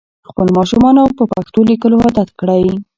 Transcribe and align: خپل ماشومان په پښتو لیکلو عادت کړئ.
خپل 0.29 0.47
ماشومان 0.57 0.95
په 1.17 1.23
پښتو 1.31 1.59
لیکلو 1.69 1.95
عادت 2.05 2.29
کړئ. 2.39 2.65